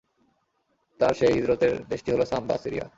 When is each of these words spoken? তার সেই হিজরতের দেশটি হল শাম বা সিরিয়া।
তার 0.99 1.13
সেই 1.13 1.33
হিজরতের 1.33 1.73
দেশটি 1.89 2.09
হল 2.11 2.21
শাম 2.23 2.43
বা 2.47 2.55
সিরিয়া। 2.57 2.85